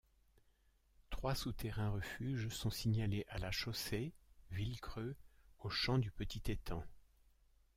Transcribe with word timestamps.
Trois 1.11 1.35
souterrains-refuges 1.35 2.49
sont 2.49 2.71
signalés 2.71 3.23
à 3.29 3.37
la 3.37 3.51
Chaussée, 3.51 4.13
Vilcreux, 4.49 5.15
au 5.59 5.69
Champ 5.69 5.99
du 5.99 6.09
Petit 6.09 6.41
Étang. 6.51 6.83